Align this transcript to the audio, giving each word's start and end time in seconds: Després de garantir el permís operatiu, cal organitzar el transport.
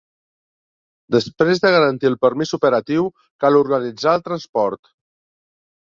Després 1.15 1.61
de 1.67 1.73
garantir 1.77 2.11
el 2.11 2.17
permís 2.27 2.55
operatiu, 2.61 3.13
cal 3.45 3.61
organitzar 3.63 4.19
el 4.19 4.29
transport. 4.31 4.95